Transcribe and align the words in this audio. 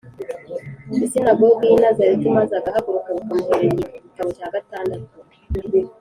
isinagogi 1.05 1.65
y 1.69 1.75
i 1.77 1.81
Nazareti 1.83 2.25
maze 2.37 2.53
agahaguruka 2.59 3.09
bakamuhereza 3.15 3.83
igitabo 3.97 4.29
cya 4.37 4.47
gatandatu 4.55 5.15